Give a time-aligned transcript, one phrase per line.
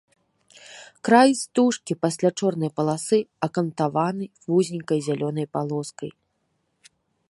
[1.09, 3.17] Край стужкі пасля чорнай паласы
[3.49, 6.11] акантаваны вузенькай зялёнай палоскай.